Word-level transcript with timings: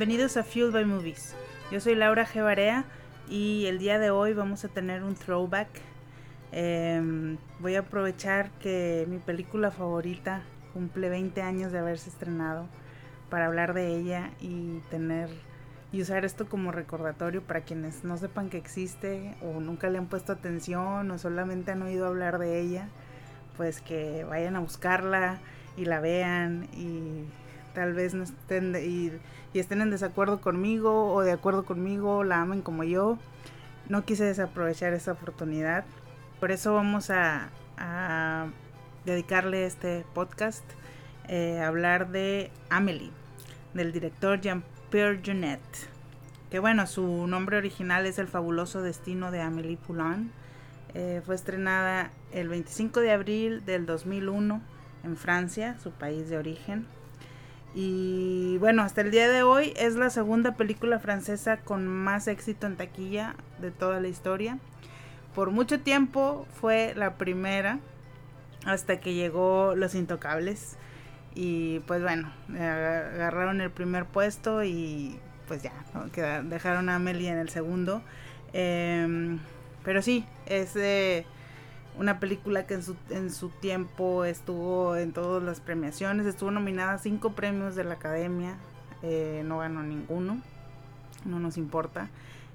Bienvenidos 0.00 0.38
a 0.38 0.44
Fuel 0.44 0.70
by 0.70 0.86
Movies. 0.86 1.34
Yo 1.70 1.78
soy 1.78 1.94
Laura 1.94 2.24
G. 2.24 2.42
Barea 2.42 2.86
y 3.28 3.66
el 3.66 3.78
día 3.78 3.98
de 3.98 4.08
hoy 4.08 4.32
vamos 4.32 4.64
a 4.64 4.68
tener 4.68 5.04
un 5.04 5.14
throwback. 5.14 5.68
Em, 6.52 7.36
voy 7.58 7.74
a 7.74 7.80
aprovechar 7.80 8.50
que 8.60 9.04
mi 9.10 9.18
película 9.18 9.70
favorita 9.70 10.42
cumple 10.72 11.10
20 11.10 11.42
años 11.42 11.70
de 11.70 11.80
haberse 11.80 12.08
estrenado 12.08 12.66
para 13.28 13.44
hablar 13.44 13.74
de 13.74 13.94
ella 13.94 14.30
y 14.40 14.78
tener 14.88 15.28
y 15.92 16.00
usar 16.00 16.24
esto 16.24 16.48
como 16.48 16.72
recordatorio 16.72 17.42
para 17.42 17.60
quienes 17.60 18.02
no 18.02 18.16
sepan 18.16 18.48
que 18.48 18.56
existe 18.56 19.36
o 19.42 19.60
nunca 19.60 19.90
le 19.90 19.98
han 19.98 20.06
puesto 20.06 20.32
atención 20.32 21.10
o 21.10 21.18
solamente 21.18 21.72
han 21.72 21.82
oído 21.82 22.06
hablar 22.06 22.38
de 22.38 22.58
ella, 22.58 22.88
pues 23.58 23.82
que 23.82 24.24
vayan 24.24 24.56
a 24.56 24.60
buscarla 24.60 25.40
y 25.76 25.84
la 25.84 26.00
vean 26.00 26.70
y 26.72 27.26
tal 27.74 27.94
vez 27.94 28.14
no 28.14 28.24
estén 28.24 28.74
y, 28.76 29.12
estén 29.58 29.80
en 29.80 29.90
desacuerdo 29.90 30.40
conmigo 30.40 31.12
o 31.12 31.22
de 31.22 31.32
acuerdo 31.32 31.64
conmigo, 31.64 32.24
la 32.24 32.40
amen 32.42 32.62
como 32.62 32.84
yo. 32.84 33.18
No 33.88 34.04
quise 34.04 34.24
desaprovechar 34.24 34.92
esa 34.92 35.12
oportunidad. 35.12 35.84
Por 36.38 36.52
eso 36.52 36.74
vamos 36.74 37.10
a, 37.10 37.48
dedicarle 39.04 39.64
este 39.64 40.04
podcast 40.12 40.64
eh, 41.26 41.60
a 41.60 41.68
hablar 41.68 42.10
de 42.10 42.50
Amelie, 42.68 43.10
del 43.72 43.92
director 43.92 44.40
Jean-Pierre 44.40 45.20
Jeunet. 45.22 45.60
Que 46.50 46.58
bueno, 46.58 46.86
su 46.86 47.26
nombre 47.26 47.56
original 47.56 48.06
es 48.06 48.18
El 48.18 48.28
fabuloso 48.28 48.82
destino 48.82 49.30
de 49.30 49.40
Amélie 49.40 49.78
Poulain. 49.78 50.30
Eh, 50.94 51.22
fue 51.24 51.36
estrenada 51.36 52.10
el 52.32 52.48
25 52.48 53.00
de 53.00 53.12
abril 53.12 53.64
del 53.64 53.86
2001 53.86 54.60
en 55.04 55.16
Francia, 55.16 55.78
su 55.78 55.92
país 55.92 56.28
de 56.28 56.38
origen. 56.38 56.86
Y 57.74 58.58
bueno, 58.58 58.82
hasta 58.82 59.00
el 59.00 59.10
día 59.10 59.28
de 59.28 59.42
hoy 59.42 59.72
es 59.76 59.94
la 59.94 60.10
segunda 60.10 60.56
película 60.56 60.98
francesa 60.98 61.58
con 61.58 61.86
más 61.86 62.26
éxito 62.26 62.66
en 62.66 62.76
taquilla 62.76 63.36
de 63.60 63.70
toda 63.70 64.00
la 64.00 64.08
historia. 64.08 64.58
Por 65.34 65.50
mucho 65.50 65.80
tiempo 65.80 66.46
fue 66.60 66.92
la 66.96 67.14
primera 67.14 67.78
hasta 68.66 69.00
que 69.00 69.14
llegó 69.14 69.74
Los 69.76 69.94
Intocables. 69.94 70.76
Y 71.34 71.78
pues 71.80 72.02
bueno, 72.02 72.32
agarraron 72.48 73.60
el 73.60 73.70
primer 73.70 74.04
puesto 74.04 74.64
y 74.64 75.18
pues 75.46 75.62
ya, 75.62 75.72
dejaron 76.42 76.88
a 76.88 76.96
Amelie 76.96 77.30
en 77.30 77.38
el 77.38 77.50
segundo. 77.50 78.02
Em, 78.52 79.38
pero 79.84 80.02
sí, 80.02 80.26
es 80.46 80.74
una 81.98 82.20
película 82.20 82.66
que 82.66 82.74
en 82.74 82.82
su, 82.82 82.96
en 83.10 83.30
su 83.30 83.48
tiempo 83.48 84.24
estuvo 84.24 84.96
en 84.96 85.12
todas 85.12 85.42
las 85.42 85.60
premiaciones, 85.60 86.26
estuvo 86.26 86.50
nominada 86.50 86.94
a 86.94 86.98
cinco 86.98 87.32
premios 87.32 87.74
de 87.74 87.84
la 87.84 87.94
Academia, 87.94 88.56
eh, 89.02 89.42
no 89.44 89.58
ganó 89.58 89.82
ninguno, 89.82 90.40
no 91.24 91.38
nos 91.38 91.56
importa. 91.56 92.08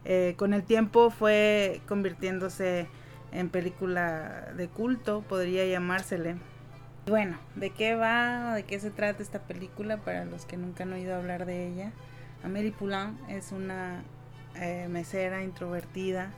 Eh, 0.04 0.36
con 0.38 0.54
el 0.54 0.64
tiempo 0.64 1.10
fue 1.10 1.82
convirtiéndose 1.88 2.88
en 3.32 3.50
película 3.50 4.54
de 4.56 4.68
culto, 4.68 5.22
podría 5.22 5.66
llamársele. 5.66 6.36
Bueno, 7.08 7.38
¿de 7.56 7.70
qué 7.70 7.96
va? 7.96 8.56
¿De 8.56 8.64
qué 8.64 8.80
se 8.80 8.90
trata 8.90 9.22
esta 9.22 9.40
película 9.40 9.98
para 9.98 10.26
los 10.26 10.46
que 10.46 10.58
nunca 10.58 10.84
han 10.84 10.94
oído 10.94 11.16
hablar 11.16 11.46
de 11.46 11.68
ella? 11.68 11.92
Amélie 12.44 12.72
Poulain 12.72 13.18
es 13.30 13.52
una 13.52 14.04
eh, 14.56 14.88
mesera 14.90 15.44
introvertida 15.44 16.32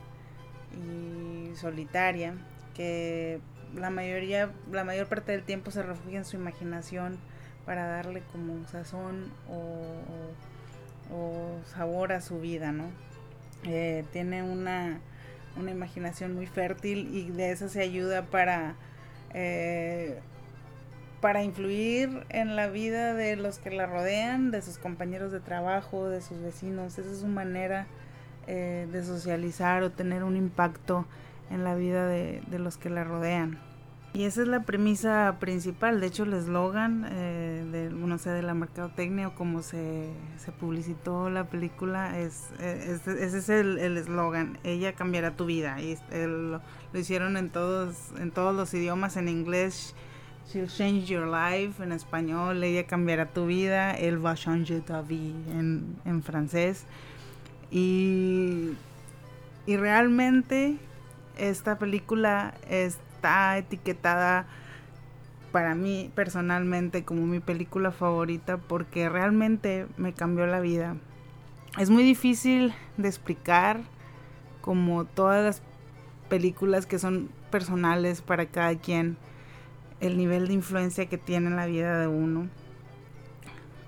y 0.74 1.54
solitaria 1.56 2.34
que 2.78 3.40
la 3.74 3.90
mayoría, 3.90 4.50
la 4.72 4.84
mayor 4.84 5.08
parte 5.08 5.32
del 5.32 5.42
tiempo 5.42 5.70
se 5.70 5.82
refugia 5.82 6.18
en 6.18 6.24
su 6.24 6.36
imaginación 6.36 7.18
para 7.66 7.86
darle 7.86 8.22
como 8.32 8.54
un 8.54 8.66
sazón 8.66 9.30
o, 9.50 9.98
sabor 11.74 12.12
a 12.12 12.20
su 12.20 12.40
vida, 12.40 12.72
¿no? 12.72 12.84
Eh, 13.64 14.04
tiene 14.12 14.42
una, 14.42 15.00
imaginación 15.56 16.34
muy 16.34 16.46
fértil 16.46 17.10
y 17.12 17.30
de 17.30 17.50
eso 17.50 17.68
se 17.68 17.82
ayuda 17.82 18.22
para 18.22 18.76
eh, 19.34 20.20
para 21.20 21.42
influir 21.42 22.24
en 22.28 22.54
la 22.54 22.68
vida 22.68 23.14
de 23.14 23.36
los 23.36 23.58
que 23.58 23.70
la 23.70 23.86
rodean, 23.86 24.50
de 24.50 24.62
sus 24.62 24.78
compañeros 24.78 25.32
de 25.32 25.40
trabajo, 25.40 26.08
de 26.08 26.20
sus 26.20 26.40
vecinos. 26.40 26.98
Esa 26.98 27.10
es 27.10 27.18
su 27.18 27.26
manera 27.26 27.86
eh, 28.46 28.86
de 28.92 29.04
socializar 29.04 29.82
o 29.82 29.90
tener 29.90 30.22
un 30.22 30.36
impacto 30.36 31.06
en 31.50 31.64
la 31.64 31.74
vida 31.74 32.06
de, 32.06 32.42
los 32.58 32.76
que 32.76 32.90
la 32.90 33.04
rodean. 33.04 33.58
Y 34.14 34.24
esa 34.24 34.42
es 34.42 34.48
la 34.48 34.62
premisa 34.62 35.36
principal, 35.38 36.00
de 36.00 36.06
hecho 36.06 36.22
el 36.22 36.32
eslogan, 36.32 37.06
eh, 37.10 37.64
de, 37.70 37.90
no 37.90 38.16
sé, 38.18 38.30
de 38.30 38.42
la 38.42 38.54
mercadotecnia 38.54 39.28
o 39.28 39.34
como 39.34 39.62
se, 39.62 40.08
se 40.38 40.50
publicitó 40.50 41.28
la 41.28 41.44
película, 41.44 42.18
es, 42.18 42.50
ese 42.58 43.38
es 43.38 43.48
el 43.50 43.96
eslogan, 43.98 44.58
ella 44.64 44.94
cambiará 44.94 45.36
tu 45.36 45.44
vida. 45.44 45.80
Y 45.82 45.98
lo, 46.10 46.60
hicieron 46.94 47.36
en 47.36 47.50
todos, 47.50 47.96
en 48.18 48.30
todos 48.30 48.56
los 48.56 48.72
idiomas, 48.72 49.16
en 49.18 49.28
inglés, 49.28 49.94
she'll 50.50 50.68
change 50.68 51.06
your 51.06 51.26
life, 51.26 51.82
en 51.82 51.92
español, 51.92 52.64
ella 52.64 52.86
cambiará 52.86 53.26
tu 53.26 53.46
vida, 53.46 53.92
elle 53.92 54.16
va 54.16 54.34
changer 54.34 54.80
ta 54.80 55.02
vie 55.02 55.34
en, 55.50 55.96
en 56.06 56.22
francés. 56.22 56.86
Y, 57.70 58.70
y 59.66 59.76
realmente 59.76 60.78
esta 61.38 61.78
película 61.78 62.54
está 62.68 63.56
etiquetada 63.56 64.46
para 65.52 65.74
mí 65.74 66.10
personalmente 66.14 67.04
como 67.04 67.26
mi 67.26 67.40
película 67.40 67.90
favorita 67.90 68.58
porque 68.58 69.08
realmente 69.08 69.86
me 69.96 70.12
cambió 70.12 70.46
la 70.46 70.60
vida. 70.60 70.96
Es 71.78 71.90
muy 71.90 72.02
difícil 72.02 72.74
de 72.96 73.08
explicar 73.08 73.80
como 74.60 75.04
todas 75.04 75.44
las 75.44 75.62
películas 76.28 76.86
que 76.86 76.98
son 76.98 77.30
personales 77.50 78.20
para 78.20 78.46
cada 78.46 78.74
quien 78.76 79.16
el 80.00 80.16
nivel 80.16 80.48
de 80.48 80.54
influencia 80.54 81.06
que 81.06 81.18
tiene 81.18 81.46
en 81.48 81.56
la 81.56 81.66
vida 81.66 81.98
de 81.98 82.06
uno. 82.06 82.48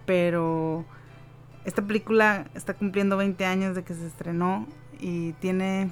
Pero 0.07 0.85
esta 1.65 1.83
película 1.83 2.47
está 2.55 2.75
cumpliendo 2.75 3.17
20 3.17 3.45
años 3.45 3.77
de 3.77 3.85
que 3.85 3.95
se 3.95 4.07
estrenó 4.07 4.67
y 4.99 5.33
tiene 5.35 5.91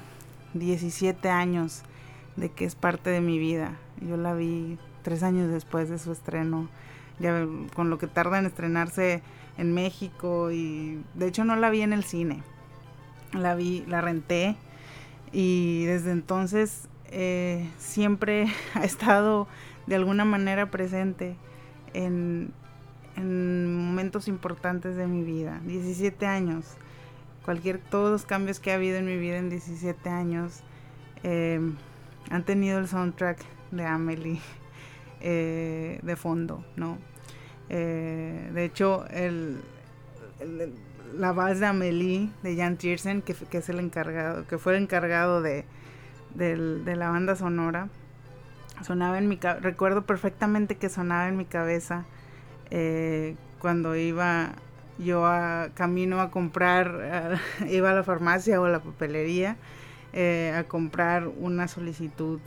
17 0.59 1.29
años 1.29 1.83
de 2.37 2.51
que 2.51 2.65
es 2.65 2.75
parte 2.75 3.11
de 3.11 3.21
mi 3.21 3.39
vida. 3.39 3.77
Yo 4.01 4.17
la 4.17 4.35
vi 4.35 4.79
tres 5.03 5.23
años 5.23 5.51
después 5.51 5.89
de 5.89 5.99
su 5.99 6.13
estreno, 6.13 6.69
ya 7.19 7.47
con 7.75 7.91
lo 7.91 7.99
que 7.99 8.07
tarda 8.07 8.39
en 8.39 8.47
estrenarse 8.47 9.23
en 9.57 9.75
México 9.75 10.51
y 10.51 11.03
de 11.15 11.27
hecho 11.27 11.45
no 11.45 11.57
la 11.57 11.71
vi 11.71 11.83
en 11.83 11.93
el 11.93 12.05
cine, 12.05 12.43
la 13.33 13.55
vi, 13.55 13.85
la 13.89 14.01
renté 14.01 14.57
y 15.33 15.85
desde 15.85 16.13
entonces 16.13 16.89
eh, 17.11 17.69
siempre 17.79 18.47
ha 18.75 18.85
estado 18.85 19.49
de 19.87 19.97
alguna 19.97 20.25
manera 20.25 20.71
presente 20.71 21.37
en, 21.95 22.53
en 23.17 23.75
momentos 23.75 24.29
importantes 24.29 24.97
de 24.97 25.07
mi 25.07 25.25
vida. 25.25 25.61
17 25.65 26.27
años 26.27 26.77
cualquier, 27.49 27.79
todos 27.79 28.11
los 28.11 28.27
cambios 28.27 28.61
que 28.61 28.73
ha 28.73 28.75
habido 28.75 28.99
en 28.99 29.07
mi 29.07 29.17
vida 29.17 29.39
en 29.39 29.49
17 29.49 30.11
años 30.11 30.61
em, 31.23 31.77
han 32.31 32.45
tenido 32.45 32.79
el 32.79 32.87
soundtrack 32.89 33.39
de 33.71 33.87
Amelie 33.87 34.39
eh, 35.23 35.99
de 36.03 36.17
fondo, 36.17 36.63
¿no? 36.77 36.99
Eh, 37.71 38.51
de 38.53 38.65
hecho, 38.67 39.07
la 41.17 41.33
base 41.33 41.61
de 41.61 41.67
Amelie 41.67 42.29
de 42.43 42.55
Jan 42.55 42.77
Tiersen, 42.77 43.23
que, 43.23 43.35
es 43.51 43.69
el 43.71 43.79
encargado, 43.79 44.47
que 44.47 44.59
fue 44.59 44.77
el 44.77 44.83
encargado 44.83 45.41
de, 45.41 45.65
de 46.35 46.97
la 46.97 47.09
banda 47.09 47.35
sonora, 47.35 47.89
sonaba 48.83 49.17
en 49.17 49.27
mi 49.27 49.37
recuerdo 49.37 50.03
perfectamente 50.03 50.77
que 50.77 50.91
sonaba 50.91 51.29
en 51.29 51.39
mi 51.39 51.47
cabeza 51.47 52.05
eh, 52.71 53.37
cuando 53.59 53.97
iba 53.97 54.51
yo 54.99 55.25
camino 55.75 56.21
a 56.21 56.31
comprar, 56.31 57.41
iba 57.71 57.91
a 57.91 57.95
la 57.95 58.03
farmacia 58.03 58.61
o 58.61 58.65
a 58.65 58.71
la 58.71 58.81
papelería 58.81 59.57
eh, 60.13 60.53
a 60.57 60.65
comprar 60.65 61.29
una 61.29 61.69
solicitud 61.69 62.41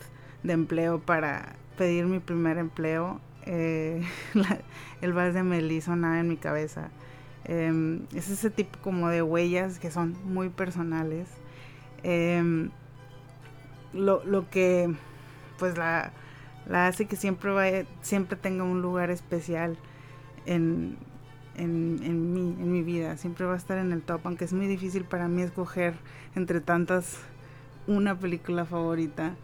de 0.44 0.54
empleo 0.54 1.00
para 1.00 1.56
pedir 1.78 2.06
mi 2.06 2.20
primer 2.20 2.58
empleo. 2.58 3.20
Eh, 3.46 4.04
el 5.02 5.14
vals 5.14 5.34
de 5.34 5.44
Melí 5.44 5.82
sonaba 5.82 6.20
en 6.20 6.28
mi 6.28 6.38
cabeza. 6.38 6.90
Em, 7.46 8.06
es 8.14 8.30
ese 8.30 8.50
tipo 8.50 8.80
como 8.80 9.10
de 9.10 9.22
huellas 9.22 9.80
que 9.80 9.92
son 9.92 10.16
muy 10.26 10.50
personales. 10.50 11.28
Em, 12.04 12.72
lo, 13.94 14.24
lo, 14.26 14.50
que 14.50 14.94
pues 15.60 15.78
la, 15.78 16.12
la 16.68 16.88
hace 16.88 17.06
que 17.06 17.16
siempre 17.16 17.52
vaya, 17.52 17.86
siempre 18.02 18.38
tenga 18.38 18.64
un 18.64 18.82
lugar 18.82 19.12
especial 19.12 19.78
en, 20.46 20.98
en, 21.56 22.00
en, 22.04 22.34
mi, 22.34 22.42
en 22.62 22.72
mi 22.72 22.82
vida, 22.82 23.18
siempre 23.18 23.46
va 23.46 23.54
a 23.54 23.58
estar 23.58 23.78
en 23.78 23.92
el 23.92 24.02
top, 24.02 24.22
aunque 24.24 24.46
es 24.46 24.54
muy 24.54 24.68
difícil 24.68 25.04
para 25.04 25.28
mí 25.28 25.42
escoger 25.42 25.96
entre 26.36 26.62
tantas 26.62 27.18
una 27.88 28.18
película 28.18 28.66
favorita. 28.66 29.36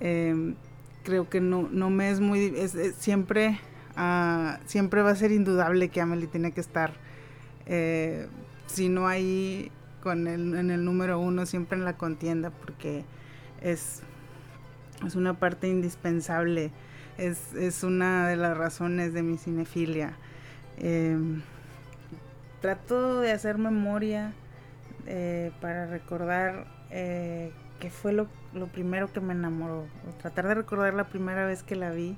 Em, 0.00 0.54
creo 1.02 1.28
que 1.28 1.40
no, 1.40 1.68
no 1.70 1.90
me 1.90 2.10
es 2.10 2.20
muy... 2.20 2.52
siempre, 2.98 3.60
uh, 3.96 4.56
siempre 4.66 5.02
va 5.02 5.10
a 5.10 5.16
ser 5.16 5.32
indudable 5.32 5.88
que 5.88 6.00
Amelie 6.00 6.28
tiene 6.28 6.52
que 6.52 6.60
estar 6.60 6.94
eh, 7.66 8.28
si 8.66 8.88
no 8.88 9.06
ahí 9.06 9.70
con 10.02 10.26
el, 10.26 10.54
en 10.54 10.70
el 10.70 10.84
número 10.84 11.18
uno, 11.18 11.46
siempre 11.46 11.78
en 11.78 11.84
la 11.84 11.96
contienda, 11.96 12.50
porque 12.50 13.04
es, 13.62 14.02
es 15.06 15.14
una 15.14 15.34
parte 15.38 15.68
indispensable, 15.68 16.70
es, 17.16 17.54
es 17.54 17.82
una 17.82 18.28
de 18.28 18.36
las 18.36 18.56
razones 18.56 19.14
de 19.14 19.22
mi 19.22 19.38
cinefilia. 19.38 20.16
Em, 20.78 21.42
trato 22.60 23.20
de 23.20 23.32
hacer 23.32 23.58
memoria 23.58 24.32
eh, 25.06 25.52
para 25.60 25.86
recordar 25.86 26.66
eh, 26.90 27.52
qué 27.78 27.90
fue 27.90 28.12
lo, 28.12 28.26
lo, 28.52 28.66
primero 28.66 29.12
que 29.12 29.20
me 29.20 29.34
enamoró, 29.34 29.86
tratar 30.20 30.48
de 30.48 30.54
recordar 30.54 30.94
la 30.94 31.04
primera 31.04 31.46
vez 31.46 31.62
que 31.62 31.76
la 31.76 31.90
vi. 31.90 32.16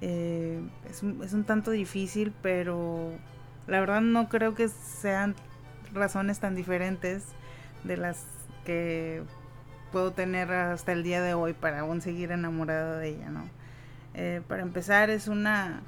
Eh, 0.00 0.60
es, 0.90 1.02
un, 1.02 1.22
es 1.22 1.32
un 1.32 1.44
tanto 1.44 1.70
difícil, 1.70 2.32
pero 2.42 3.10
la 3.66 3.80
verdad 3.80 4.00
no 4.00 4.28
creo 4.28 4.54
que 4.54 4.68
sean 4.68 5.34
razones 5.92 6.40
tan 6.40 6.54
diferentes 6.54 7.24
de 7.84 7.96
las 7.96 8.26
que 8.64 9.22
puedo 9.92 10.12
tener 10.12 10.50
hasta 10.52 10.92
el 10.92 11.02
día 11.02 11.22
de 11.22 11.34
hoy 11.34 11.52
para 11.52 11.80
aún 11.80 12.00
seguir 12.00 12.32
enamorada 12.32 12.98
de 12.98 13.10
ella, 13.10 13.30
¿no? 13.30 13.44
Eh, 14.14 14.42
para 14.46 14.62
empezar 14.62 15.10
es 15.10 15.28
una 15.28 15.82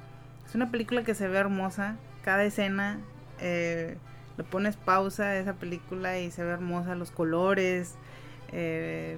es 0.47 0.55
una 0.55 0.71
película 0.71 1.03
que 1.03 1.13
se 1.13 1.27
ve 1.27 1.37
hermosa, 1.37 1.97
cada 2.23 2.43
escena 2.43 2.99
eh, 3.39 3.97
le 4.37 4.43
pones 4.43 4.77
pausa 4.77 5.23
a 5.23 5.37
esa 5.37 5.53
película 5.53 6.19
y 6.19 6.31
se 6.31 6.43
ve 6.43 6.51
hermosa, 6.51 6.95
los 6.95 7.11
colores, 7.11 7.95
eh, 8.51 9.17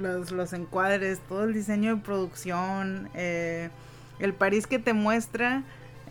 los, 0.00 0.52
encuadres, 0.52 1.20
todo 1.28 1.44
el 1.44 1.54
diseño 1.54 1.96
de 1.96 2.02
producción, 2.02 3.10
eh, 3.14 3.70
el 4.18 4.34
París 4.34 4.66
que 4.66 4.78
te 4.78 4.94
muestra, 4.94 5.64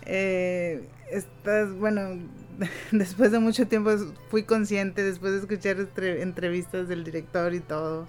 eh, 0.05 0.87
estás, 1.11 1.73
bueno, 1.73 2.19
después 2.91 3.31
de 3.31 3.39
mucho 3.39 3.67
tiempo 3.67 3.91
fui 4.29 4.43
consciente, 4.43 5.03
después 5.03 5.33
de 5.33 5.39
escuchar 5.39 5.77
entrevistas 5.97 6.87
del 6.87 7.03
director 7.03 7.53
y 7.53 7.59
todo, 7.59 8.07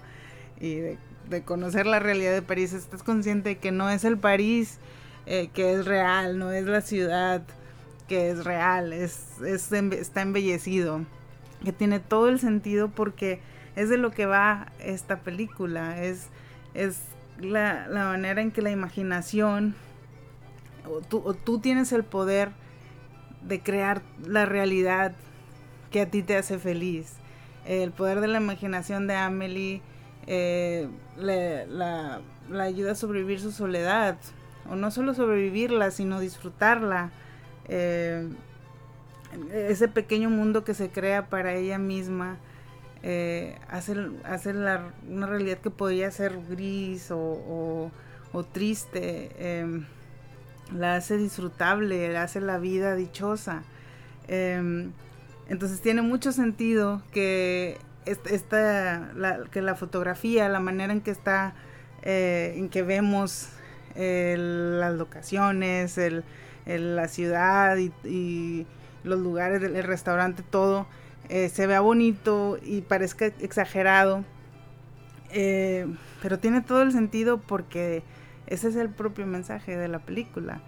y 0.59 0.75
de, 0.75 0.97
de, 1.29 1.41
conocer 1.43 1.85
la 1.85 1.99
realidad 1.99 2.33
de 2.33 2.41
París, 2.41 2.73
estás 2.73 3.03
consciente 3.03 3.49
de 3.49 3.57
que 3.57 3.71
no 3.71 3.89
es 3.89 4.03
el 4.03 4.17
París 4.17 4.77
eh, 5.29 5.49
que 5.53 5.73
es 5.73 5.85
real, 5.85 6.39
no 6.39 6.51
es 6.51 6.65
la 6.65 6.81
ciudad 6.81 7.43
que 8.07 8.31
es 8.31 8.43
real, 8.43 8.91
es, 8.91 9.39
es, 9.45 9.71
está 9.71 10.23
embellecido, 10.23 11.05
que 11.63 11.71
tiene 11.71 11.99
todo 11.99 12.27
el 12.29 12.39
sentido 12.39 12.89
porque 12.89 13.39
es 13.75 13.89
de 13.89 13.97
lo 13.97 14.09
que 14.09 14.25
va 14.25 14.71
esta 14.79 15.19
película, 15.19 16.03
es, 16.03 16.29
es 16.73 16.99
la, 17.39 17.87
la 17.87 18.05
manera 18.05 18.41
en 18.41 18.49
que 18.49 18.63
la 18.63 18.71
imaginación, 18.71 19.75
o 20.85 21.01
tú, 21.01 21.21
o 21.23 21.35
tú 21.35 21.59
tienes 21.59 21.91
el 21.91 22.03
poder 22.03 22.49
de 23.43 23.61
crear 23.61 24.01
la 24.25 24.47
realidad 24.47 25.13
que 25.91 26.01
a 26.01 26.09
ti 26.09 26.23
te 26.23 26.37
hace 26.37 26.57
feliz. 26.57 27.13
El 27.65 27.91
poder 27.91 28.19
de 28.19 28.27
la 28.27 28.39
imaginación 28.39 29.05
de 29.05 29.13
Amelie 29.13 29.83
eh, 30.25 30.87
le, 31.17 31.67
la, 31.67 32.21
la, 32.49 32.63
ayuda 32.63 32.93
a 32.93 32.95
sobrevivir 32.95 33.39
su 33.39 33.51
soledad. 33.51 34.17
O 34.69 34.75
no 34.75 34.91
solo 34.91 35.13
sobrevivirla, 35.13 35.91
sino 35.91 36.19
disfrutarla. 36.19 37.11
Eh, 37.67 38.27
ese 39.53 39.87
pequeño 39.87 40.29
mundo 40.29 40.63
que 40.63 40.73
se 40.73 40.89
crea 40.89 41.27
para 41.27 41.53
ella 41.53 41.77
misma 41.77 42.37
eh, 43.03 43.57
hace, 43.69 43.95
hace 44.23 44.53
la, 44.53 44.91
una 45.07 45.27
realidad 45.27 45.59
que 45.59 45.69
podría 45.69 46.11
ser 46.11 46.39
gris 46.49 47.09
o, 47.11 47.91
triste. 48.51 49.31
Eh, 49.37 49.83
la 50.73 50.95
hace 50.95 51.17
disfrutable, 51.17 52.11
la 52.13 52.23
hace 52.23 52.41
la 52.41 52.57
vida 52.59 52.95
dichosa. 52.95 53.63
Eh, 54.27 54.89
entonces 55.49 55.81
tiene 55.81 56.03
mucho 56.03 56.31
sentido 56.31 57.01
que 57.11 57.77
esta, 58.05 59.11
la, 59.15 59.45
que 59.51 59.61
la 59.61 59.75
fotografía, 59.75 60.47
la 60.49 60.59
manera 60.59 60.93
en 60.93 61.01
que 61.01 61.11
está, 61.11 61.53
eh, 62.03 62.53
en 62.55 62.69
que 62.69 62.83
vemos 62.83 63.49
el, 63.99 64.79
las 64.79 64.93
locaciones, 64.93 65.97
el, 65.97 66.23
la 66.65 67.07
ciudad 67.07 67.77
y, 67.77 68.65
los 69.03 69.19
lugares, 69.19 69.61
el, 69.63 69.83
restaurante, 69.83 70.43
todo, 70.43 70.85
eh, 71.29 71.49
se 71.49 71.67
vea 71.67 71.79
bonito 71.79 72.57
y 72.61 72.81
parezca 72.81 73.27
exagerado. 73.27 74.23
Eh, 75.31 75.87
pero 76.21 76.39
tiene 76.39 76.61
todo 76.61 76.81
el 76.81 76.91
sentido 76.91 77.37
porque 77.37 78.03
ese 78.47 78.69
es 78.69 78.75
el 78.75 78.89
propio 78.89 79.25
mensaje 79.25 79.77
de 79.77 79.87
la 79.87 79.99
película. 79.99 80.61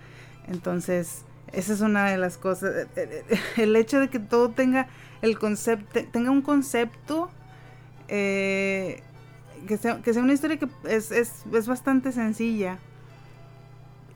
Entonces, 0.47 1.25
esa 1.51 1.73
es 1.73 1.81
una 1.81 2.09
de 2.09 2.17
las 2.17 2.37
cosas. 2.37 2.87
Eh, 2.95 3.23
el 3.57 3.75
hecho 3.75 3.99
de 3.99 4.09
que 4.09 4.19
todo 4.19 4.49
tenga 4.49 4.87
el 5.21 5.37
concepto, 5.37 5.99
tenga 6.11 6.31
un 6.31 6.41
concepto, 6.41 7.29
que, 8.07 9.03
sea, 9.79 10.01
que 10.01 10.13
sea 10.13 10.21
una 10.21 10.33
historia 10.33 10.57
que 10.57 10.67
es, 10.85 11.11
es 11.11 11.67
bastante 11.67 12.11
sencilla. 12.11 12.79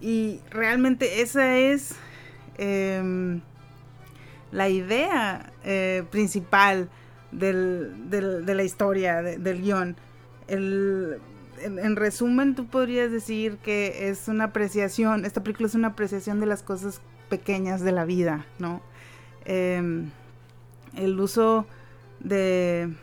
Y 0.01 0.39
realmente 0.49 1.21
esa 1.21 1.57
es 1.57 1.95
eh, 2.57 3.39
la 4.51 4.69
idea 4.69 5.51
eh, 5.63 6.03
principal 6.11 6.89
del, 7.31 8.09
de 8.09 8.55
la 8.55 8.63
historia, 8.63 9.21
de, 9.21 9.37
del 9.37 9.61
guion. 9.61 9.95
El, 10.47 11.19
en, 11.61 11.79
en, 11.79 11.95
resumen, 11.95 12.55
tú 12.55 12.67
podrías 12.67 13.11
decir 13.11 13.57
que 13.57 14.09
es 14.09 14.27
una 14.27 14.45
apreciación, 14.45 15.25
esta 15.25 15.43
película 15.43 15.67
es 15.67 15.75
una 15.75 15.89
apreciación 15.89 16.39
de 16.39 16.45
las 16.45 16.63
cosas 16.63 17.01
pequeñas 17.29 17.81
de 17.81 17.91
la 17.91 18.05
vida, 18.05 18.45
¿no? 18.59 18.81
Eh, 19.45 20.05
el 20.95 21.19
uso 21.19 21.65
de... 22.19 22.93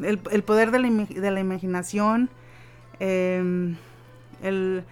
El, 0.00 0.42
poder 0.44 0.70
de 0.70 0.78
la, 0.78 0.88
de 0.88 1.30
la 1.30 1.40
imaginación, 1.40 2.30
eh, 3.00 3.74
el, 4.42 4.84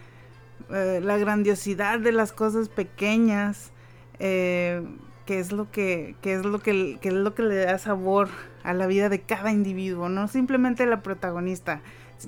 eh, 0.73 1.01
la 1.03 1.17
grandiosidad 1.19 1.99
de 1.99 2.13
las 2.13 2.33
cosas 2.33 2.69
pequeñas, 2.69 3.73
eh, 4.19 4.83
que 5.27 5.39
es 5.39 5.53
lo 5.53 5.71
que, 5.71 6.17
que 6.23 6.35
es 6.35 6.45
lo 6.45 6.59
que, 6.61 6.99
que 7.01 7.09
es 7.09 7.15
lo 7.15 7.35
que 7.35 7.43
le 7.43 7.57
da 7.57 7.79
sabor 7.79 8.29
a 8.63 8.75
la 8.75 8.87
vida 8.87 9.09
de 9.09 9.21
cada 9.21 9.51
individuo, 9.51 10.09
no 10.09 10.29
simplemente 10.29 10.87
la 10.87 11.03
protagonista, 11.03 11.81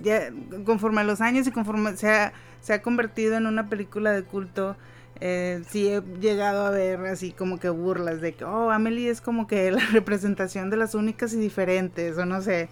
ya 0.02 0.30
conforme 0.64 1.00
a 1.00 1.04
los 1.04 1.20
años 1.20 1.47
y 1.47 1.50
conforme 1.50 1.97
se 1.97 2.11
ha, 2.11 2.32
se 2.61 2.73
ha 2.73 2.82
convertido 2.82 3.37
en 3.37 3.47
una 3.47 3.68
película 3.68 4.12
de 4.12 4.23
culto, 4.23 4.76
eh, 5.20 5.62
sí 5.68 5.88
he 5.88 6.00
llegado 6.20 6.64
a 6.64 6.70
ver 6.70 7.00
así 7.00 7.32
como 7.32 7.61
que 7.61 7.68
burlas 7.68 8.23
de 8.23 8.32
que, 8.32 8.44
oh, 8.44 8.70
Amelie 8.70 9.11
es 9.11 9.20
como 9.20 9.47
que 9.47 9.70
la 9.70 9.85
representación 9.92 10.70
de 10.70 10.76
las 10.76 10.94
únicas 10.94 11.35
y 11.35 11.37
diferentes, 11.37 12.16
o 12.16 12.25
no 12.25 12.40
sé, 12.40 12.68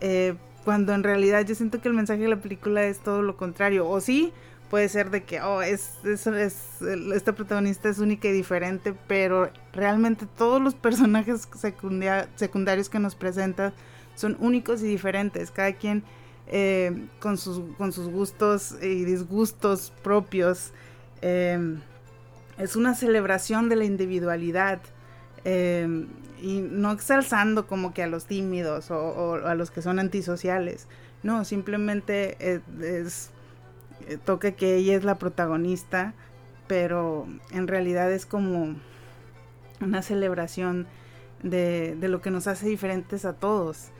eh, 0.00 0.34
cuando 0.64 0.92
en 0.92 1.02
realidad 1.02 1.46
yo 1.46 1.54
siento 1.54 1.80
que 1.80 1.88
el 1.88 1.94
mensaje 1.94 2.20
de 2.20 2.28
la 2.28 2.36
película 2.36 2.84
es 2.84 2.98
todo 2.98 3.22
lo 3.22 3.36
contrario, 3.36 3.88
o 3.88 4.00
sí, 4.00 4.32
puede 4.70 4.88
ser 4.88 5.10
de 5.10 5.24
que, 5.24 5.40
oh, 5.40 5.62
es, 5.62 5.92
es, 6.04 6.26
es, 6.26 6.82
esta 7.14 7.32
protagonista 7.34 7.88
es 7.88 7.98
única 7.98 8.28
y 8.28 8.32
diferente, 8.32 8.94
pero 9.06 9.50
realmente 9.72 10.26
todos 10.36 10.60
los 10.60 10.74
personajes 10.74 11.48
secundia, 11.56 12.28
secundarios 12.36 12.88
que 12.88 12.98
nos 12.98 13.14
presenta 13.14 13.72
son 14.14 14.36
únicos 14.40 14.82
y 14.82 14.86
diferentes, 14.86 15.50
cada 15.50 15.72
quien 15.72 16.02
eh, 16.48 17.06
con, 17.20 17.38
sus, 17.38 17.62
con 17.76 17.92
sus 17.92 18.08
gustos 18.08 18.74
y 18.82 19.04
disgustos 19.04 19.92
propios. 20.02 20.72
Eh, 21.22 21.78
es 22.58 22.74
una 22.74 22.94
celebración 22.94 23.68
de 23.68 23.76
la 23.76 23.84
individualidad 23.84 24.80
eh, 25.44 26.06
y 26.42 26.60
no 26.60 26.92
exalzando 26.92 27.66
como 27.66 27.94
que 27.94 28.02
a 28.02 28.06
los 28.06 28.26
tímidos 28.26 28.90
o, 28.90 29.34
a 29.46 29.54
los 29.54 29.70
que 29.70 29.82
son 29.82 29.98
antisociales. 29.98 30.86
No, 31.22 31.44
simplemente 31.44 32.36
es, 32.40 32.60
es, 32.80 33.30
toca 34.24 34.52
que 34.52 34.76
ella 34.76 34.96
es 34.96 35.04
la 35.04 35.18
protagonista, 35.18 36.14
pero 36.66 37.26
en 37.50 37.68
realidad 37.68 38.12
es 38.12 38.26
como 38.26 38.76
una 39.80 40.02
celebración 40.02 40.86
de, 41.42 41.96
de 41.96 42.08
lo 42.08 42.20
que 42.20 42.30
nos 42.30 42.46
hace 42.46 42.68
diferentes 42.68 43.24
a 43.24 43.32
todos 43.32 43.90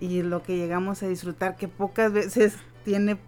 y 0.00 0.22
lo 0.22 0.42
que 0.42 0.56
llegamos 0.56 1.02
a 1.02 1.08
disfrutar 1.08 1.56
que 1.56 1.68
pocas 1.68 2.12
veces 2.12 2.56
tiene 2.84 3.18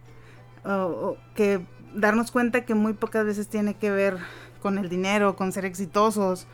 que 1.34 1.64
darnos 1.94 2.30
cuenta 2.30 2.64
que 2.64 2.74
muy 2.74 2.92
pocas 2.92 3.24
veces 3.24 3.48
tiene 3.48 3.74
que 3.74 3.90
ver 3.90 4.18
con 4.60 4.78
el 4.78 4.88
dinero, 4.88 5.36
con 5.36 5.52
ser 5.52 5.64
exitosos 5.64 6.46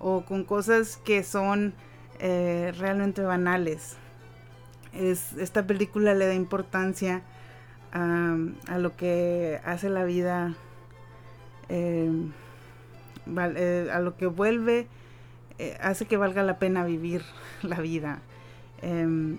o 0.00 0.24
con 0.24 0.44
cosas 0.44 0.98
que 1.04 1.22
son 1.22 1.74
eh, 2.18 2.72
realmente 2.76 3.22
banales. 3.22 3.96
Es, 4.92 5.32
esta 5.34 5.66
película 5.66 6.14
le 6.14 6.26
da 6.26 6.34
importancia 6.34 7.22
a, 7.92 8.78
lo 8.78 8.96
que 8.96 9.60
hace 9.64 9.90
la 9.90 10.04
vida, 10.04 10.54
eh, 11.68 12.10
eh, 13.26 13.90
a 13.92 14.00
lo 14.00 14.16
que 14.16 14.26
vuelve, 14.26 14.86
eh, 15.58 15.76
hace 15.80 16.06
que 16.06 16.16
valga 16.16 16.42
la 16.42 16.58
pena 16.58 16.84
vivir 16.84 17.22
la 17.62 17.80
vida. 17.80 18.20
Em, 18.80 19.38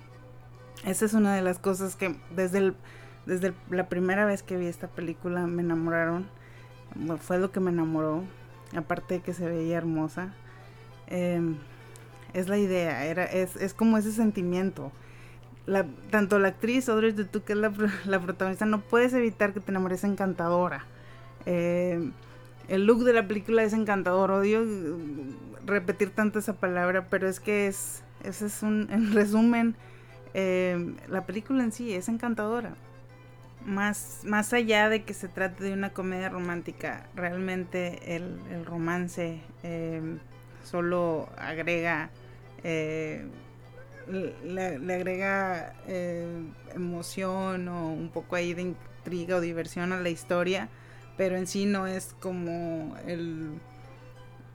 esa 0.86 1.06
es 1.06 1.14
una 1.14 1.36
de 1.36 1.42
las 1.42 1.60
cosas 1.60 1.96
que 1.96 2.16
desde, 2.36 2.74
desde 3.26 3.54
la 3.70 3.88
primera 3.88 4.26
vez 4.26 4.44
que 4.44 4.58
vi 4.58 4.68
esta 4.68 4.88
película 4.88 5.48
me 5.48 5.62
enamoraron. 5.62 6.28
Fue 7.20 7.40
lo 7.40 7.52
que 7.52 7.60
me 7.60 7.72
enamoró. 7.72 8.24
Aparte 8.76 9.16
de 9.16 9.22
que 9.22 9.34
se 9.34 9.48
veía 9.48 9.78
hermosa. 9.78 10.34
Em, 11.08 11.58
es 12.34 12.48
la 12.50 12.58
idea, 12.58 13.06
era, 13.06 13.26
es, 13.26 13.56
es 13.56 13.74
como 13.74 13.98
ese 13.98 14.12
sentimiento. 14.12 14.92
La, 15.66 15.86
tanto 16.10 16.40
la 16.40 16.50
actriz 16.50 16.90
Audrey 16.90 17.14
Tautou, 17.14 17.44
que 17.44 17.54
es 17.54 17.60
la, 17.60 17.72
la, 18.06 18.20
protagonista, 18.20 18.66
no 18.66 18.82
puedes 18.82 19.14
evitar 19.14 19.54
que 19.54 19.62
te 19.62 19.72
enamores 19.72 20.04
encantadora. 20.04 20.86
Eh, 21.46 22.12
el 22.68 22.86
look 22.86 23.04
de 23.04 23.14
la 23.14 23.28
película 23.28 23.64
es 23.64 23.74
encantador. 23.74 24.32
Odio 24.32 24.66
repetir 25.66 26.10
tanto 26.12 26.40
esa 26.40 26.54
palabra, 26.54 27.08
pero 27.10 27.28
es 27.28 27.40
que 27.40 27.68
es, 27.68 28.04
ese 28.24 28.48
es 28.48 28.64
un, 28.64 28.88
en 28.92 29.14
resumen, 29.14 29.76
eh, 30.34 30.96
la 31.08 31.26
película 31.26 31.64
en 31.64 31.72
sí 31.72 31.94
es 31.94 32.10
encantadora. 32.10 32.76
Más, 33.66 34.22
más 34.26 34.52
allá 34.52 34.90
de 34.90 35.04
que 35.04 35.14
se 35.14 35.30
trate 35.30 35.64
de 35.64 35.72
una 35.72 35.92
comedia 35.92 36.28
romántica, 36.28 37.08
realmente 37.16 38.18
el, 38.18 38.38
el 38.52 38.66
romance 38.66 39.40
eh, 39.64 40.18
solo 40.66 41.30
agrega, 41.38 42.10
le, 44.08 44.94
agrega 44.94 45.74
emoción 46.74 47.68
o 47.68 47.94
un 47.94 48.10
poco 48.10 48.36
ahí 48.36 48.54
de 48.54 48.62
intriga 48.64 49.38
o 49.38 49.42
diversión 49.42 49.94
a 49.94 50.00
la 50.00 50.10
historia 50.10 50.70
pero 51.18 51.38
en 51.38 51.48
sí 51.48 51.66
no 51.66 51.88
es 51.88 52.16
como 52.20 52.96
el 53.06 53.60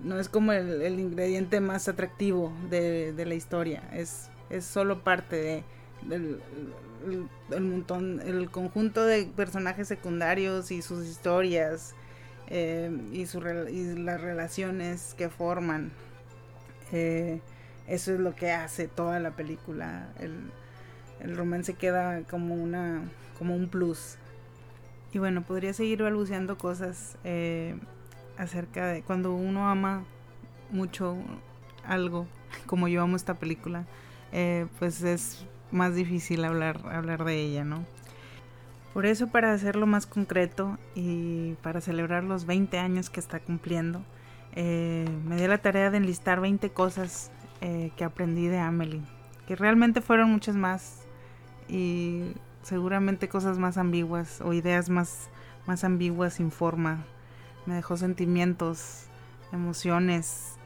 no 0.01 0.19
es 0.19 0.29
como 0.29 0.53
el, 0.53 1.01
ingrediente 1.01 1.61
más 1.61 1.89
atractivo 1.89 2.53
de, 2.71 3.13
la 3.27 3.35
historia. 3.35 3.83
Es, 3.93 4.31
es 4.49 4.65
solo 4.65 5.03
parte 5.03 5.37
de 5.37 5.65
del 6.03 6.41
el, 7.51 7.61
montón 7.61 8.21
el 8.21 8.51
conjunto 8.51 9.05
de 9.05 9.27
personajes 9.27 9.89
secundarios 9.89 10.71
y 10.71 10.83
sus 10.83 11.07
historias 11.07 11.95
eh, 12.47 12.97
y, 13.13 13.27
su, 13.27 13.41
y 13.41 13.99
las 13.99 14.21
relaciones 14.21 15.15
que 15.15 15.29
forman. 15.29 15.91
Eh, 16.93 17.41
eso 17.89 18.13
es 18.13 18.21
lo 18.21 18.35
que 18.35 18.53
hace 18.53 18.87
toda 18.89 19.19
la 19.19 19.33
película 19.33 20.09
el, 20.21 20.51
el 21.21 21.37
romance 21.37 21.75
queda 21.75 22.23
como 22.23 22.55
una 22.55 23.03
como 23.39 23.57
un 23.57 23.69
plus 23.69 24.19
y 25.13 25.19
bueno, 25.19 25.43
podría 25.43 25.73
seguir 25.73 26.03
balbuceando 26.03 26.59
cosas 26.59 27.17
eh, 27.25 27.77
acerca 28.37 28.87
de 28.87 29.03
cuando 29.03 29.33
uno 29.35 29.69
ama 29.69 30.05
mucho 30.71 31.17
algo, 31.85 32.27
como 32.67 32.89
yo 32.89 33.03
amo 33.03 33.17
esta 33.17 33.35
película, 33.35 33.87
eh, 34.33 34.67
pues 34.79 35.03
es 35.03 35.47
más 35.71 35.95
difícil 35.95 36.45
hablar, 36.45 36.81
hablar 36.93 37.25
de 37.25 37.41
ella, 37.41 37.65
¿no? 37.65 37.87
Por 38.93 39.07
eso, 39.07 39.29
para 39.29 39.53
hacerlo 39.53 39.87
más 39.87 40.07
concreto 40.07 40.77
y 40.95 41.55
para 41.63 41.81
celebrar 41.81 42.25
los 42.25 42.47
20 42.47 42.79
años 42.79 43.11
que 43.11 43.21
está 43.21 43.39
cumpliendo, 43.41 44.03
eh, 44.55 45.07
me 45.25 45.37
di 45.37 45.47
la 45.47 45.59
tarea 45.59 45.91
de 45.91 45.99
enlistar 45.99 46.41
20 46.41 46.71
cosas 46.71 47.31
que 47.61 48.05
aprendí 48.05 48.47
de 48.47 48.59
Amelie, 48.59 49.03
que 49.47 49.57
realmente 49.57 50.01
fueron 50.01 50.31
muchas 50.31 50.57
más 50.57 51.03
y 51.69 52.33
seguramente 52.63 53.29
cosas 53.29 53.59
más 53.59 53.79
ambiguas 53.79 54.41
o 54.41 54.53
ideas 54.53 54.91
más, 54.91 55.29
más 55.67 55.85
ambiguas 55.85 56.35
sin 56.35 56.51
forma. 56.51 57.05
Me 57.67 57.75
dejó 57.75 57.97
sentimientos, 57.97 59.07
emociones, 59.53 60.57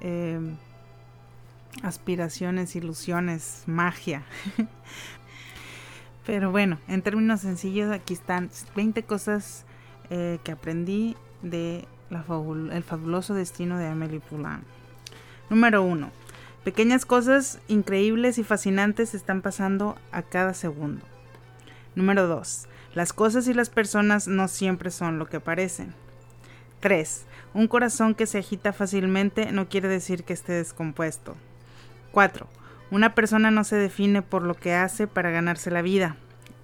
eh, 0.00 0.40
aspiraciones, 1.82 2.76
ilusiones, 2.76 3.64
magia. 3.66 4.22
Pero 6.26 6.50
bueno, 6.50 6.78
en 6.88 7.02
términos 7.02 7.40
sencillos, 7.40 7.90
aquí 7.90 8.14
están 8.14 8.50
20 8.76 9.02
cosas 9.04 9.64
eh, 10.10 10.38
que 10.44 10.52
aprendí 10.52 11.16
de 11.42 11.86
el 12.10 12.82
fabuloso 12.82 13.34
destino 13.34 13.78
de 13.78 13.86
Amelie 13.86 14.20
Poulain. 14.20 14.62
Número 15.50 15.82
1. 15.82 16.12
Pequeñas 16.62 17.04
cosas 17.04 17.58
increíbles 17.66 18.38
y 18.38 18.44
fascinantes 18.44 19.14
están 19.14 19.42
pasando 19.42 19.96
a 20.12 20.22
cada 20.22 20.54
segundo. 20.54 21.04
Número 21.96 22.28
2. 22.28 22.68
Las 22.94 23.12
cosas 23.12 23.48
y 23.48 23.54
las 23.54 23.68
personas 23.68 24.28
no 24.28 24.46
siempre 24.46 24.92
son 24.92 25.18
lo 25.18 25.26
que 25.26 25.40
parecen. 25.40 25.92
3. 26.78 27.26
Un 27.52 27.66
corazón 27.66 28.14
que 28.14 28.26
se 28.26 28.38
agita 28.38 28.72
fácilmente 28.72 29.50
no 29.50 29.68
quiere 29.68 29.88
decir 29.88 30.22
que 30.22 30.34
esté 30.34 30.52
descompuesto. 30.52 31.34
4. 32.12 32.46
Una 32.92 33.16
persona 33.16 33.50
no 33.50 33.64
se 33.64 33.74
define 33.74 34.22
por 34.22 34.42
lo 34.42 34.54
que 34.54 34.74
hace 34.74 35.08
para 35.08 35.30
ganarse 35.32 35.72
la 35.72 35.82
vida. 35.82 36.14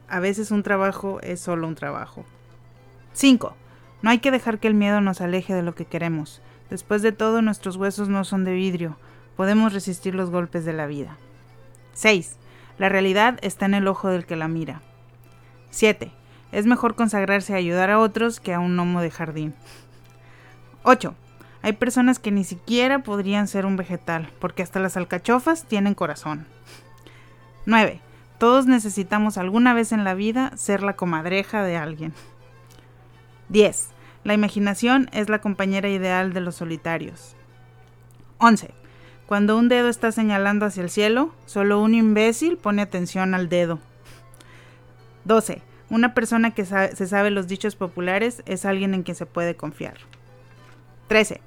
A 0.08 0.20
veces 0.20 0.52
un 0.52 0.62
trabajo 0.62 1.20
es 1.22 1.40
solo 1.40 1.66
un 1.66 1.74
trabajo. 1.74 2.24
5. 3.14 3.56
No 4.02 4.10
hay 4.10 4.20
que 4.20 4.30
dejar 4.30 4.60
que 4.60 4.68
el 4.68 4.74
miedo 4.74 5.00
nos 5.00 5.20
aleje 5.20 5.54
de 5.54 5.64
lo 5.64 5.74
que 5.74 5.86
queremos. 5.86 6.40
Después 6.70 7.02
de 7.02 7.12
todo, 7.12 7.42
nuestros 7.42 7.76
huesos 7.76 8.08
no 8.08 8.24
son 8.24 8.44
de 8.44 8.52
vidrio. 8.52 8.96
Podemos 9.36 9.72
resistir 9.72 10.14
los 10.14 10.30
golpes 10.30 10.64
de 10.64 10.72
la 10.72 10.86
vida. 10.86 11.16
6. 11.94 12.36
La 12.78 12.88
realidad 12.88 13.38
está 13.42 13.66
en 13.66 13.74
el 13.74 13.88
ojo 13.88 14.08
del 14.08 14.26
que 14.26 14.36
la 14.36 14.48
mira. 14.48 14.82
7. 15.70 16.10
Es 16.52 16.66
mejor 16.66 16.94
consagrarse 16.94 17.54
a 17.54 17.58
ayudar 17.58 17.90
a 17.90 17.98
otros 17.98 18.40
que 18.40 18.54
a 18.54 18.60
un 18.60 18.76
gnomo 18.76 19.00
de 19.00 19.10
jardín. 19.10 19.54
8. 20.82 21.14
Hay 21.62 21.72
personas 21.72 22.18
que 22.18 22.30
ni 22.30 22.44
siquiera 22.44 23.00
podrían 23.00 23.48
ser 23.48 23.66
un 23.66 23.76
vegetal, 23.76 24.30
porque 24.38 24.62
hasta 24.62 24.80
las 24.80 24.96
alcachofas 24.96 25.64
tienen 25.64 25.94
corazón. 25.94 26.46
9. 27.64 28.00
Todos 28.38 28.66
necesitamos 28.66 29.38
alguna 29.38 29.74
vez 29.74 29.92
en 29.92 30.04
la 30.04 30.14
vida 30.14 30.52
ser 30.56 30.82
la 30.82 30.94
comadreja 30.94 31.64
de 31.64 31.76
alguien. 31.76 32.12
10. 33.48 33.88
La 34.26 34.34
imaginación 34.34 35.08
es 35.12 35.28
la 35.28 35.40
compañera 35.40 35.88
ideal 35.88 36.32
de 36.32 36.40
los 36.40 36.56
solitarios. 36.56 37.36
11. 38.38 38.74
Cuando 39.28 39.56
un 39.56 39.68
dedo 39.68 39.88
está 39.88 40.10
señalando 40.10 40.66
hacia 40.66 40.82
el 40.82 40.90
cielo, 40.90 41.32
solo 41.44 41.80
un 41.80 41.94
imbécil 41.94 42.56
pone 42.56 42.82
atención 42.82 43.34
al 43.34 43.48
dedo. 43.48 43.78
12. 45.26 45.62
Una 45.90 46.12
persona 46.12 46.50
que 46.50 46.64
se 46.64 47.06
sabe 47.06 47.30
los 47.30 47.46
dichos 47.46 47.76
populares 47.76 48.42
es 48.46 48.64
alguien 48.64 48.94
en 48.94 49.04
quien 49.04 49.14
se 49.14 49.26
puede 49.26 49.54
confiar. 49.54 49.98
13. 51.06 51.40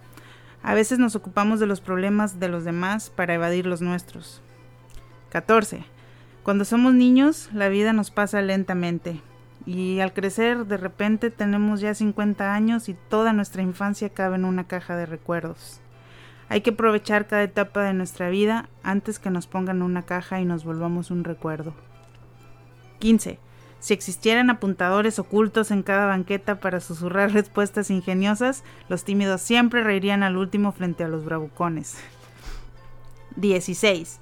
A 0.63 0.74
veces 0.74 1.00
nos 1.00 1.17
ocupamos 1.17 1.59
de 1.59 1.65
los 1.65 1.81
problemas 1.81 2.39
de 2.39 2.48
los 2.48 2.63
demás 2.63 3.09
para 3.09 3.33
evadir 3.33 3.65
los 3.65 3.81
nuestros. 3.81 4.41
14. 5.31 5.83
Cuando 6.43 6.63
somos 6.63 6.93
niños, 6.93 7.50
la 7.51 7.67
vida 7.67 7.91
nos 7.91 8.09
pasa 8.09 8.41
lentamente. 8.41 9.19
Y 9.69 9.99
al 9.99 10.13
crecer, 10.13 10.65
de 10.65 10.77
repente 10.77 11.29
tenemos 11.29 11.79
ya 11.79 11.93
50 11.93 12.55
años 12.55 12.89
y 12.89 12.95
toda 12.95 13.33
nuestra 13.33 13.61
infancia 13.61 14.09
cabe 14.09 14.38
en 14.38 14.45
una 14.45 14.63
caja 14.63 14.95
de 14.95 15.05
recuerdos. 15.05 15.79
Hay 16.47 16.61
que 16.61 16.71
aprovechar 16.71 17.27
cada 17.27 17.43
etapa 17.43 17.83
de 17.83 17.93
nuestra 17.93 18.31
vida 18.31 18.67
antes 18.81 19.19
que 19.19 19.29
nos 19.29 19.45
pongan 19.45 19.83
una 19.83 20.07
caja 20.07 20.41
y 20.41 20.45
nos 20.45 20.63
volvamos 20.63 21.11
un 21.11 21.23
recuerdo. 21.23 21.75
15. 22.97 23.38
Si 23.79 23.93
existieran 23.93 24.49
apuntadores 24.49 25.19
ocultos 25.19 25.69
en 25.69 25.83
cada 25.83 26.07
banqueta 26.07 26.59
para 26.59 26.79
susurrar 26.79 27.31
respuestas 27.33 27.91
ingeniosas, 27.91 28.63
los 28.88 29.03
tímidos 29.03 29.39
siempre 29.39 29.83
reirían 29.83 30.23
al 30.23 30.38
último 30.38 30.71
frente 30.71 31.03
a 31.03 31.07
los 31.07 31.25
bravucones. 31.25 31.95
16. 33.35 34.19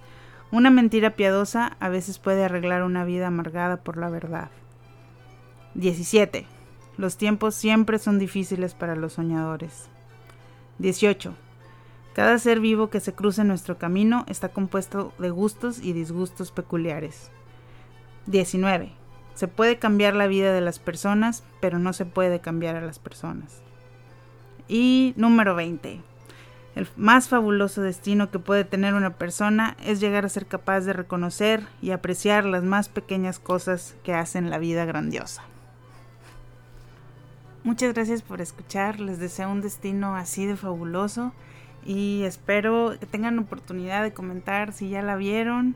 Una 0.52 0.72
mentira 0.72 1.12
piadosa 1.12 1.78
a 1.80 1.88
veces 1.88 2.20
puede 2.20 2.44
arreglar 2.44 2.84
una 2.84 3.06
vida 3.06 3.28
amargada 3.28 3.78
por 3.78 3.96
la 3.96 4.10
verdad. 4.10 4.50
17. 5.78 6.48
Los 6.98 7.18
tiempos 7.18 7.54
siempre 7.54 8.00
son 8.00 8.18
difíciles 8.18 8.74
para 8.74 8.96
los 8.96 9.14
soñadores. 9.14 9.90
18. 10.80 11.36
Cada 12.14 12.40
ser 12.40 12.60
vivo 12.60 12.90
que 12.90 13.00
se 13.00 13.14
cruce 13.14 13.42
en 13.42 13.50
nuestro 13.50 13.78
camino 13.78 14.26
está 14.28 14.50
compuesto 14.50 15.14
de 15.20 15.30
gustos 15.30 15.78
y 15.80 15.94
disgustos 15.94 16.52
peculiares. 16.52 17.30
19. 18.26 18.92
Se 19.36 19.48
puede 19.48 19.78
cambiar 19.78 20.16
la 20.16 20.26
vida 20.26 20.52
de 20.52 20.62
las 20.62 20.80
personas, 20.80 21.44
pero 21.62 21.78
no 21.78 21.94
se 21.94 22.06
puede 22.06 22.40
cambiar 22.40 22.76
a 22.76 22.82
las 22.82 22.98
personas. 22.98 23.62
Y 24.68 25.14
número 25.16 25.54
20. 25.54 26.02
El 26.74 26.88
más 26.96 27.30
fabuloso 27.30 27.84
destino 27.84 28.32
que 28.32 28.40
puede 28.40 28.66
tener 28.66 28.96
una 28.96 29.12
persona 29.12 29.78
es 29.86 30.00
llegar 30.00 30.26
a 30.26 30.30
ser 30.30 30.48
capaz 30.48 30.82
de 30.82 30.94
reconocer 30.94 31.68
y 31.84 31.92
apreciar 31.92 32.46
las 32.46 32.64
más 32.64 32.90
pequeñas 32.90 33.38
cosas 33.38 33.96
que 34.04 34.16
hacen 34.16 34.50
la 34.50 34.58
vida 34.58 34.84
grandiosa. 34.86 35.44
Muchas 37.68 37.94
gracias 37.94 38.22
por 38.22 38.40
escuchar, 38.40 39.02
les 39.02 39.20
deseo 39.20 39.52
un 39.52 39.60
destino 39.60 40.16
así 40.16 40.46
de 40.46 40.56
fabuloso 40.56 41.34
y 41.86 42.24
espero 42.24 42.96
que 42.98 43.06
tengan 43.06 43.38
oportunidad 43.40 44.04
de 44.04 44.14
comentar 44.14 44.72
si 44.72 44.88
ya 44.88 45.02
la 45.02 45.18
vieron 45.18 45.76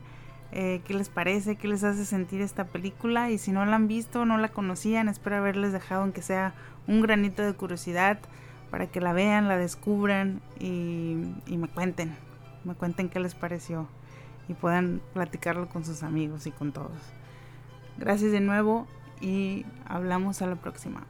eh, 0.53 0.79
qué 0.87 0.93
les 0.93 1.09
parece, 1.09 1.57
qué 1.57 1.67
les 1.67 1.83
hace 1.83 2.05
sentir 2.05 2.39
esta 2.39 2.63
película 2.63 3.29
y 3.29 3.37
si 3.37 3.51
no 3.51 3.65
la 3.65 3.75
han 3.75 3.89
visto, 3.89 4.23
no 4.23 4.37
la 4.37 4.47
conocían, 4.47 5.09
espero 5.09 5.35
haberles 5.35 5.73
dejado 5.73 6.03
aunque 6.03 6.21
sea 6.21 6.53
un 6.87 7.01
granito 7.01 7.43
de 7.43 7.51
curiosidad 7.55 8.19
para 8.69 8.87
que 8.87 9.01
la 9.01 9.11
vean, 9.11 9.49
la 9.49 9.57
descubran 9.57 10.39
y, 10.61 11.17
y 11.45 11.57
me 11.57 11.67
cuenten, 11.67 12.15
me 12.63 12.73
cuenten 12.73 13.09
qué 13.09 13.19
les 13.19 13.35
pareció 13.35 13.89
y 14.47 14.53
puedan 14.53 15.01
platicarlo 15.13 15.67
con 15.67 15.83
sus 15.83 16.03
amigos 16.03 16.47
y 16.47 16.51
con 16.51 16.71
todos. 16.71 17.01
Gracias 17.97 18.31
de 18.31 18.39
nuevo 18.39 18.87
y 19.19 19.65
hablamos 19.89 20.41
a 20.41 20.47
la 20.47 20.55
próxima. 20.55 21.05